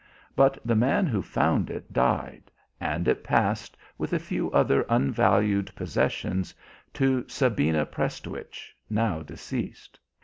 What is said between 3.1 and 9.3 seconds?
passed with a few other unvalued possessions to Sabina Prestwich, now